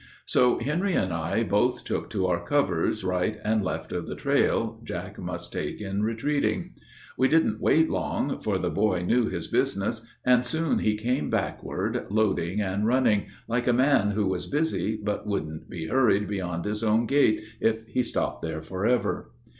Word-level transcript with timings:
So 0.25 0.57
Henry 0.57 0.93
and 0.95 1.13
I 1.13 1.43
both 1.43 1.83
took 1.83 2.09
to 2.09 2.25
our 2.25 2.43
covers 2.43 3.03
Right 3.03 3.37
and 3.43 3.63
left 3.63 3.91
of 3.91 4.07
the 4.07 4.15
trail 4.15 4.81
Jack 4.83 5.19
must 5.19 5.53
take 5.53 5.79
in 5.79 6.01
retreating. 6.01 6.71
We 7.19 7.27
didn't 7.27 7.61
wait 7.61 7.87
long, 7.87 8.39
for 8.39 8.57
the 8.57 8.71
boy 8.71 9.03
knew 9.05 9.27
his 9.27 9.45
business, 9.45 10.03
And 10.25 10.43
soon 10.43 10.79
he 10.79 10.97
came 10.97 11.29
backward, 11.29 12.07
loading 12.09 12.61
and 12.61 12.87
running, 12.87 13.27
Like 13.47 13.67
a 13.67 13.73
man 13.73 14.09
who 14.09 14.25
was 14.25 14.47
busy 14.47 14.95
but 14.97 15.27
wouldn't 15.27 15.69
be 15.69 15.85
hurried 15.85 16.27
Beyond 16.27 16.65
his 16.65 16.83
own 16.83 17.05
gait, 17.05 17.39
if 17.59 17.85
he 17.85 18.01
stopped 18.01 18.41
there 18.41 18.63
forever. 18.63 19.29